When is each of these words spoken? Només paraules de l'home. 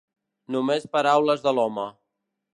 Només 0.55 0.87
paraules 0.95 1.45
de 1.45 1.55
l'home. 1.59 1.87